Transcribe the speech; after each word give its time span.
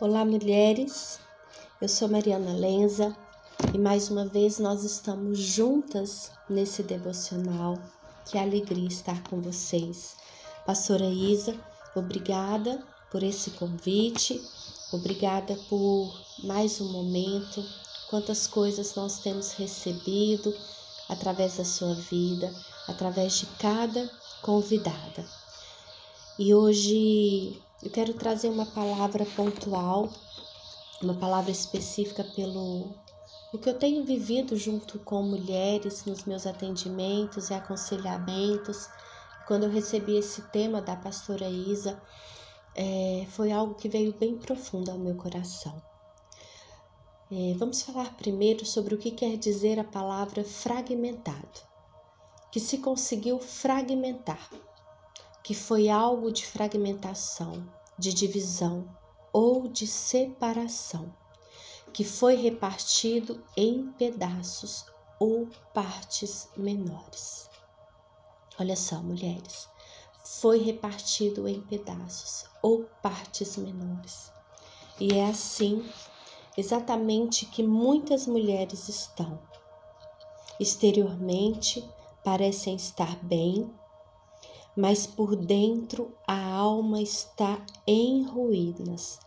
Olá, 0.00 0.24
mulheres. 0.24 1.20
Eu 1.78 1.86
sou 1.86 2.08
Mariana 2.08 2.54
Lenza 2.54 3.14
e 3.74 3.76
mais 3.76 4.08
uma 4.08 4.24
vez 4.24 4.58
nós 4.58 4.82
estamos 4.82 5.38
juntas 5.38 6.32
nesse 6.48 6.82
devocional. 6.82 7.78
Que 8.24 8.38
alegria 8.38 8.88
estar 8.88 9.22
com 9.24 9.42
vocês. 9.42 10.16
Pastora 10.64 11.04
Isa, 11.04 11.54
obrigada 11.94 12.82
por 13.10 13.22
esse 13.22 13.50
convite, 13.50 14.40
obrigada 14.90 15.54
por 15.68 16.18
mais 16.44 16.80
um 16.80 16.90
momento. 16.90 17.62
Quantas 18.08 18.46
coisas 18.46 18.94
nós 18.94 19.18
temos 19.18 19.52
recebido 19.52 20.56
através 21.10 21.58
da 21.58 21.64
sua 21.66 21.94
vida, 21.94 22.50
através 22.88 23.40
de 23.40 23.46
cada 23.58 24.10
convidada. 24.40 25.28
E 26.38 26.54
hoje 26.54 27.60
eu 27.82 27.90
quero 27.90 28.12
trazer 28.12 28.48
uma 28.48 28.66
palavra 28.66 29.24
pontual, 29.24 30.10
uma 31.02 31.14
palavra 31.14 31.50
específica 31.50 32.22
pelo 32.22 32.94
o 33.52 33.58
que 33.58 33.68
eu 33.68 33.78
tenho 33.78 34.04
vivido 34.04 34.56
junto 34.56 34.98
com 35.00 35.22
mulheres 35.22 36.04
nos 36.04 36.24
meus 36.24 36.46
atendimentos 36.46 37.50
e 37.50 37.54
aconselhamentos. 37.54 38.88
Quando 39.46 39.64
eu 39.64 39.70
recebi 39.70 40.16
esse 40.16 40.42
tema 40.50 40.80
da 40.80 40.94
pastora 40.94 41.48
Isa, 41.48 42.00
é, 42.76 43.26
foi 43.30 43.50
algo 43.50 43.74
que 43.74 43.88
veio 43.88 44.12
bem 44.12 44.36
profundo 44.36 44.90
ao 44.90 44.98
meu 44.98 45.16
coração. 45.16 45.82
É, 47.32 47.54
vamos 47.54 47.82
falar 47.82 48.14
primeiro 48.16 48.64
sobre 48.64 48.94
o 48.94 48.98
que 48.98 49.10
quer 49.10 49.36
dizer 49.36 49.80
a 49.80 49.84
palavra 49.84 50.44
fragmentado, 50.44 51.60
que 52.52 52.60
se 52.60 52.78
conseguiu 52.78 53.40
fragmentar 53.40 54.48
que 55.42 55.54
foi 55.54 55.88
algo 55.88 56.30
de 56.30 56.46
fragmentação, 56.46 57.66
de 57.98 58.12
divisão 58.12 58.88
ou 59.32 59.68
de 59.68 59.86
separação, 59.86 61.12
que 61.92 62.04
foi 62.04 62.36
repartido 62.36 63.42
em 63.56 63.92
pedaços 63.92 64.84
ou 65.18 65.48
partes 65.72 66.48
menores. 66.56 67.48
Olha 68.58 68.76
só, 68.76 69.02
mulheres, 69.02 69.68
foi 70.22 70.58
repartido 70.58 71.48
em 71.48 71.60
pedaços 71.62 72.44
ou 72.62 72.84
partes 73.02 73.56
menores. 73.56 74.30
E 74.98 75.14
é 75.14 75.26
assim 75.26 75.88
exatamente 76.56 77.46
que 77.46 77.62
muitas 77.62 78.26
mulheres 78.26 78.88
estão. 78.88 79.40
Exteriormente 80.58 81.88
parecem 82.22 82.76
estar 82.76 83.16
bem, 83.24 83.72
mas 84.80 85.06
por 85.06 85.36
dentro 85.36 86.16
a 86.26 86.42
alma 86.54 87.02
está 87.02 87.62
em 87.86 88.24
ruínas, 88.24 89.18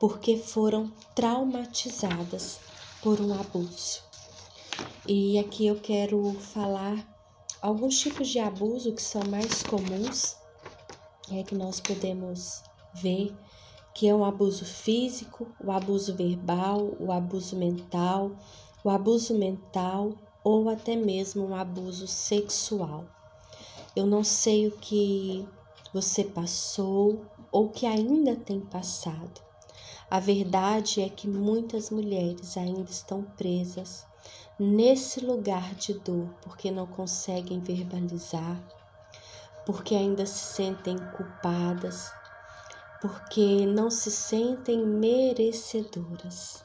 porque 0.00 0.38
foram 0.38 0.90
traumatizadas 1.14 2.58
por 3.02 3.20
um 3.20 3.34
abuso. 3.34 4.00
E 5.06 5.38
aqui 5.38 5.66
eu 5.66 5.78
quero 5.78 6.32
falar 6.40 7.06
alguns 7.60 7.98
tipos 7.98 8.28
de 8.28 8.38
abuso 8.38 8.94
que 8.94 9.02
são 9.02 9.22
mais 9.24 9.62
comuns, 9.62 10.36
é 11.30 11.42
que 11.42 11.54
nós 11.54 11.80
podemos 11.80 12.62
ver 12.94 13.36
que 13.94 14.08
é 14.08 14.14
o 14.14 14.24
abuso 14.24 14.64
físico, 14.64 15.54
o 15.62 15.70
abuso 15.70 16.16
verbal, 16.16 16.96
o 16.98 17.12
abuso 17.12 17.56
mental, 17.56 18.32
o 18.82 18.88
abuso 18.88 19.34
mental 19.34 20.14
ou 20.42 20.70
até 20.70 20.96
mesmo 20.96 21.44
um 21.46 21.54
abuso 21.54 22.06
sexual. 22.06 23.13
Eu 23.96 24.06
não 24.06 24.24
sei 24.24 24.66
o 24.66 24.72
que 24.72 25.48
você 25.92 26.24
passou 26.24 27.24
ou 27.52 27.68
que 27.68 27.86
ainda 27.86 28.34
tem 28.34 28.60
passado. 28.60 29.40
A 30.10 30.18
verdade 30.18 31.00
é 31.00 31.08
que 31.08 31.28
muitas 31.28 31.90
mulheres 31.90 32.56
ainda 32.56 32.90
estão 32.90 33.22
presas 33.22 34.04
nesse 34.58 35.20
lugar 35.20 35.74
de 35.76 35.94
dor 35.94 36.34
porque 36.42 36.72
não 36.72 36.86
conseguem 36.86 37.60
verbalizar, 37.60 38.60
porque 39.64 39.94
ainda 39.94 40.26
se 40.26 40.40
sentem 40.40 40.98
culpadas, 40.98 42.12
porque 43.00 43.64
não 43.64 43.90
se 43.90 44.10
sentem 44.10 44.84
merecedoras. 44.84 46.64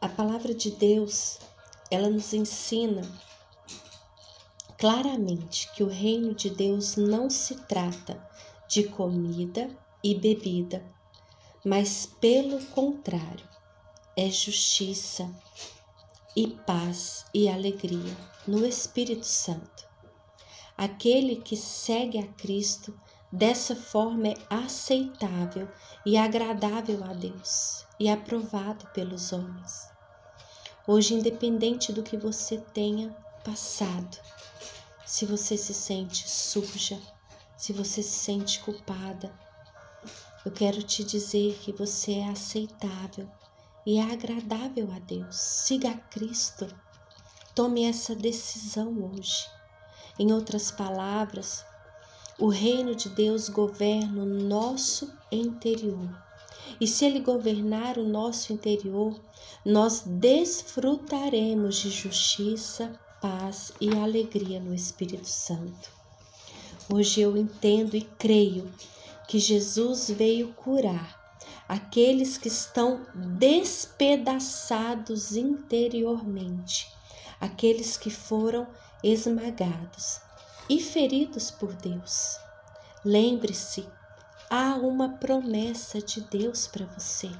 A 0.00 0.08
palavra 0.08 0.54
de 0.54 0.70
Deus 0.70 1.38
ela 1.90 2.08
nos 2.08 2.32
ensina 2.32 3.02
claramente 4.78 5.70
que 5.72 5.82
o 5.82 5.88
reino 5.88 6.34
de 6.34 6.50
Deus 6.50 6.96
não 6.96 7.30
se 7.30 7.56
trata 7.62 8.22
de 8.68 8.84
comida 8.84 9.70
e 10.02 10.14
bebida, 10.14 10.84
mas 11.64 12.06
pelo 12.20 12.64
contrário, 12.66 13.46
é 14.16 14.28
justiça 14.30 15.30
e 16.34 16.48
paz 16.48 17.24
e 17.32 17.48
alegria 17.48 18.16
no 18.46 18.66
Espírito 18.66 19.26
Santo. 19.26 19.86
Aquele 20.76 21.36
que 21.36 21.56
segue 21.56 22.18
a 22.18 22.26
Cristo 22.26 22.98
dessa 23.32 23.74
forma 23.74 24.28
é 24.28 24.34
aceitável 24.50 25.68
e 26.04 26.16
agradável 26.16 27.02
a 27.04 27.14
Deus 27.14 27.86
e 27.98 28.08
aprovado 28.08 28.86
pelos 28.92 29.32
homens. 29.32 29.95
Hoje, 30.88 31.14
independente 31.14 31.92
do 31.92 32.00
que 32.00 32.16
você 32.16 32.58
tenha 32.58 33.10
passado, 33.42 34.16
se 35.04 35.26
você 35.26 35.56
se 35.56 35.74
sente 35.74 36.30
suja, 36.30 37.00
se 37.56 37.72
você 37.72 38.04
se 38.04 38.18
sente 38.18 38.60
culpada, 38.60 39.34
eu 40.44 40.52
quero 40.52 40.80
te 40.84 41.02
dizer 41.02 41.58
que 41.58 41.72
você 41.72 42.12
é 42.12 42.28
aceitável 42.28 43.28
e 43.84 43.98
é 43.98 44.12
agradável 44.12 44.92
a 44.92 45.00
Deus. 45.00 45.34
Siga 45.34 45.90
a 45.90 45.96
Cristo. 45.96 46.68
Tome 47.52 47.82
essa 47.84 48.14
decisão 48.14 49.10
hoje. 49.10 49.44
Em 50.16 50.32
outras 50.32 50.70
palavras, 50.70 51.64
o 52.38 52.48
reino 52.48 52.94
de 52.94 53.08
Deus 53.08 53.48
governa 53.48 54.22
o 54.22 54.26
nosso 54.26 55.12
interior. 55.32 56.25
E 56.80 56.86
se 56.86 57.04
Ele 57.04 57.20
governar 57.20 57.98
o 57.98 58.06
nosso 58.06 58.52
interior, 58.52 59.18
nós 59.64 60.02
desfrutaremos 60.06 61.76
de 61.76 61.90
justiça, 61.90 62.92
paz 63.20 63.72
e 63.80 63.90
alegria 63.96 64.60
no 64.60 64.74
Espírito 64.74 65.28
Santo. 65.28 65.90
Hoje 66.92 67.20
eu 67.20 67.36
entendo 67.36 67.96
e 67.96 68.02
creio 68.02 68.70
que 69.26 69.38
Jesus 69.38 70.10
veio 70.10 70.52
curar 70.52 71.16
aqueles 71.68 72.38
que 72.38 72.48
estão 72.48 73.04
despedaçados 73.14 75.34
interiormente, 75.34 76.92
aqueles 77.40 77.96
que 77.96 78.10
foram 78.10 78.66
esmagados 79.02 80.20
e 80.68 80.78
feridos 80.80 81.50
por 81.50 81.72
Deus. 81.74 82.38
Lembre-se 83.04 83.84
há 84.48 84.76
uma 84.76 85.08
promessa 85.08 86.00
de 86.00 86.20
Deus 86.20 86.66
para 86.66 86.86
você. 86.86 87.30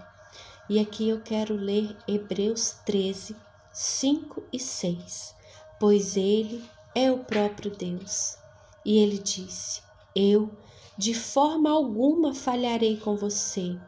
E 0.68 0.80
aqui 0.80 1.08
eu 1.08 1.20
quero 1.20 1.54
ler 1.54 1.96
Hebreus 2.06 2.76
13, 2.84 3.36
5 3.72 4.42
e 4.52 4.58
6. 4.58 5.34
Pois 5.78 6.16
ele 6.16 6.64
é 6.94 7.10
o 7.10 7.18
próprio 7.18 7.70
Deus. 7.70 8.36
E 8.84 8.98
ele 8.98 9.18
disse: 9.18 9.82
Eu 10.14 10.50
de 10.98 11.14
forma 11.14 11.70
alguma 11.70 12.34
falharei 12.34 12.96
com 12.96 13.16
você, 13.16 13.78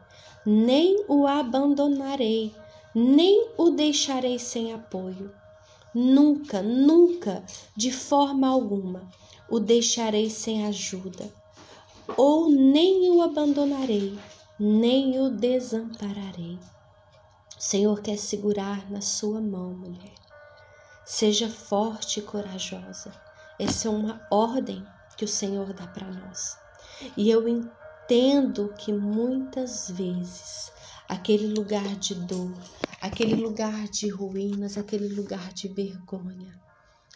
nem 0.45 1.03
o 1.07 1.27
abandonarei, 1.27 2.55
nem 2.95 3.49
o 3.57 3.71
deixarei 3.71 4.39
sem 4.39 4.73
apoio. 4.73 5.33
Nunca, 5.93 6.61
nunca, 6.61 7.43
de 7.75 7.91
forma 7.91 8.47
alguma, 8.47 9.09
o 9.49 9.59
deixarei 9.59 10.29
sem 10.29 10.65
ajuda 10.67 11.38
ou 12.17 12.49
nem 12.49 13.11
o 13.11 13.21
abandonarei, 13.21 14.17
nem 14.59 15.19
o 15.19 15.29
desampararei. 15.29 16.59
O 17.57 17.61
Senhor 17.61 18.01
quer 18.01 18.17
segurar 18.17 18.89
na 18.89 19.01
sua 19.01 19.41
mão, 19.41 19.73
mulher. 19.73 20.15
Seja 21.05 21.49
forte 21.49 22.19
e 22.19 22.23
corajosa. 22.23 23.11
Essa 23.59 23.87
é 23.87 23.91
uma 23.91 24.25
ordem 24.31 24.85
que 25.17 25.25
o 25.25 25.27
Senhor 25.27 25.73
dá 25.73 25.87
para 25.87 26.09
nós. 26.11 26.57
E 27.17 27.29
eu 27.29 27.47
entendo 27.47 28.73
que 28.77 28.93
muitas 28.93 29.89
vezes 29.89 30.71
aquele 31.07 31.47
lugar 31.47 31.95
de 31.97 32.15
dor, 32.15 32.53
aquele 33.01 33.35
lugar 33.35 33.87
de 33.89 34.07
ruínas, 34.09 34.77
aquele 34.77 35.09
lugar 35.09 35.51
de 35.53 35.67
vergonha, 35.67 36.57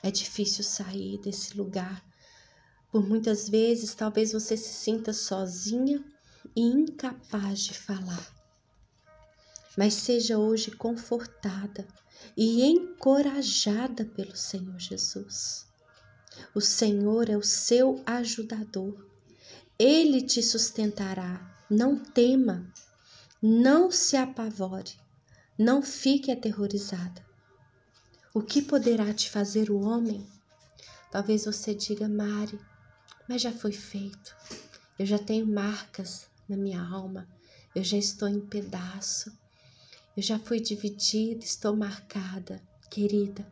é 0.01 0.11
difícil 0.11 0.63
sair 0.63 1.17
desse 1.19 1.57
lugar 1.57 2.03
por 2.93 3.09
muitas 3.09 3.49
vezes, 3.49 3.95
talvez 3.95 4.33
você 4.33 4.55
se 4.55 4.71
sinta 4.71 5.11
sozinha 5.13 6.05
e 6.55 6.61
incapaz 6.61 7.61
de 7.61 7.73
falar. 7.73 8.31
Mas 9.75 9.95
seja 9.95 10.37
hoje 10.37 10.69
confortada 10.69 11.87
e 12.37 12.63
encorajada 12.63 14.05
pelo 14.05 14.35
Senhor 14.35 14.77
Jesus. 14.77 15.65
O 16.53 16.61
Senhor 16.61 17.31
é 17.31 17.35
o 17.35 17.41
seu 17.41 18.03
ajudador. 18.05 19.03
Ele 19.79 20.21
te 20.21 20.43
sustentará. 20.43 21.51
Não 21.67 21.97
tema, 21.97 22.71
não 23.41 23.89
se 23.89 24.15
apavore, 24.15 24.91
não 25.57 25.81
fique 25.81 26.31
aterrorizada. 26.31 27.25
O 28.35 28.43
que 28.43 28.61
poderá 28.61 29.11
te 29.11 29.31
fazer 29.31 29.71
o 29.71 29.81
homem? 29.81 30.27
Talvez 31.09 31.45
você 31.45 31.73
diga, 31.73 32.07
Mari, 32.07 32.59
mas 33.27 33.41
já 33.41 33.51
foi 33.51 33.71
feito. 33.71 34.35
Eu 34.97 35.05
já 35.05 35.17
tenho 35.17 35.45
marcas 35.45 36.27
na 36.47 36.57
minha 36.57 36.81
alma, 36.81 37.27
eu 37.75 37.83
já 37.83 37.97
estou 37.97 38.27
em 38.27 38.39
pedaço, 38.39 39.31
eu 40.15 40.21
já 40.21 40.37
fui 40.37 40.59
dividida, 40.59 41.43
estou 41.43 41.75
marcada. 41.75 42.61
Querida, 42.89 43.43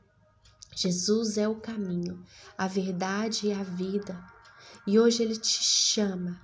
Jesus 0.75 1.37
é 1.37 1.47
o 1.47 1.55
caminho, 1.55 2.23
a 2.55 2.67
verdade 2.67 3.47
e 3.47 3.53
a 3.53 3.63
vida. 3.63 4.23
E 4.85 4.99
hoje 4.99 5.23
ele 5.23 5.35
te 5.35 5.63
chama 5.63 6.39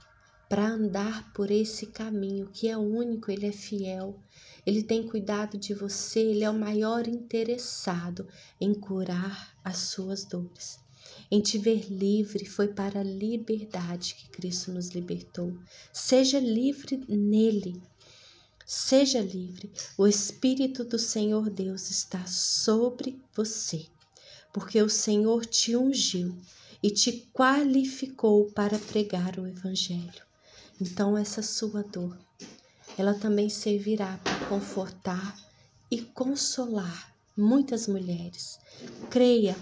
para 0.49 0.67
andar 0.67 1.31
por 1.33 1.51
esse 1.51 1.87
caminho 1.87 2.47
que 2.47 2.67
é 2.67 2.77
único, 2.77 3.29
ele 3.29 3.45
é 3.45 3.51
fiel. 3.51 4.19
Ele 4.65 4.81
tem 4.81 5.07
cuidado 5.07 5.57
de 5.57 5.73
você, 5.73 6.19
ele 6.19 6.43
é 6.43 6.49
o 6.49 6.57
maior 6.57 7.07
interessado 7.07 8.27
em 8.59 8.73
curar 8.73 9.55
as 9.63 9.77
suas 9.77 10.25
dores. 10.25 10.86
Em 11.29 11.41
te 11.41 11.57
ver 11.57 11.91
livre, 11.91 12.45
foi 12.45 12.69
para 12.69 12.99
a 12.99 13.03
liberdade 13.03 14.15
que 14.15 14.29
Cristo 14.29 14.71
nos 14.71 14.89
libertou. 14.89 15.57
Seja 15.91 16.39
livre 16.39 17.03
nele. 17.07 17.81
Seja 18.65 19.21
livre. 19.21 19.71
O 19.97 20.07
Espírito 20.07 20.83
do 20.83 20.99
Senhor 20.99 21.49
Deus 21.49 21.89
está 21.89 22.25
sobre 22.25 23.21
você 23.35 23.85
porque 24.57 24.81
o 24.81 24.89
Senhor 24.89 25.45
te 25.45 25.75
ungiu 25.75 26.35
e 26.81 26.89
te 26.89 27.29
qualificou 27.31 28.51
para 28.53 28.79
pregar 28.79 29.37
o 29.37 29.45
Evangelho. 29.45 30.25
Então, 30.81 31.15
essa 31.15 31.43
sua 31.43 31.83
dor, 31.83 32.17
ela 32.97 33.13
também 33.13 33.49
servirá 33.49 34.19
para 34.23 34.47
confortar 34.47 35.37
e 35.91 36.01
consolar 36.01 37.15
muitas 37.37 37.87
mulheres. 37.87 38.57
Creia, 39.11 39.55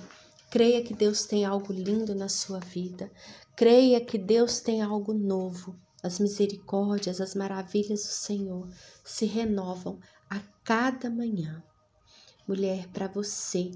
creia 0.55 0.81
que 0.81 0.93
Deus 0.93 1.25
tem 1.25 1.43
algo 1.43 1.73
lindo 1.73 2.15
na 2.15 2.29
sua 2.29 2.61
vida. 2.61 3.11
Creia 3.57 3.99
que 3.99 4.17
Deus 4.17 4.61
tem 4.61 4.81
algo 4.81 5.13
novo. 5.13 5.77
As 6.01 6.17
misericórdias, 6.17 7.19
as 7.19 7.35
maravilhas 7.35 8.03
do 8.03 8.13
Senhor 8.13 8.69
se 9.03 9.25
renovam 9.25 9.99
a 10.29 10.39
cada 10.63 11.09
manhã. 11.09 11.61
Mulher, 12.47 12.87
para 12.93 13.05
você 13.05 13.69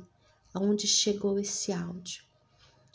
aonde 0.53 0.87
chegou 0.87 1.37
esse 1.37 1.73
áudio. 1.73 2.23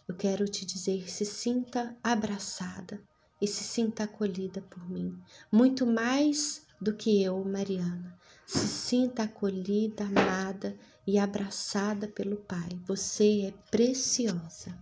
Eu 0.08 0.14
quero 0.14 0.48
te 0.48 0.64
dizer: 0.64 1.10
se 1.10 1.26
sinta 1.26 1.94
abraçada 2.02 2.98
e 3.38 3.46
se 3.46 3.64
sinta 3.64 4.04
acolhida 4.04 4.62
por 4.62 4.88
mim, 4.88 5.14
muito 5.52 5.84
mais 5.84 6.62
do 6.84 6.94
que 6.94 7.22
eu, 7.22 7.42
Mariana. 7.44 8.14
Se 8.46 8.68
sinta 8.68 9.22
acolhida, 9.22 10.04
amada 10.04 10.76
e 11.06 11.18
abraçada 11.18 12.06
pelo 12.06 12.36
Pai. 12.36 12.78
Você 12.86 13.46
é 13.46 13.54
preciosa. 13.70 14.78